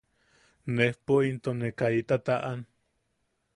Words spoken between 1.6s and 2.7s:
kaita taʼan: